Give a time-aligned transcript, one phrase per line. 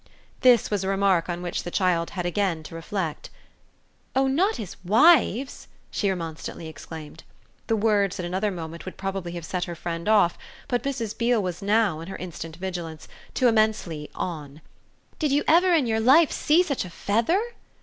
[0.39, 3.29] This was a remark on which the child had again to reflect.
[4.15, 7.23] "Oh not his WIVES!" she remonstrantly exclaimed.
[7.67, 11.15] The words at another moment would probably have set her friend "off," but Mrs.
[11.15, 14.61] Beale was now, in her instant vigilance, too immensely "on."
[15.19, 17.39] "Did you ever in your life see such a feather?"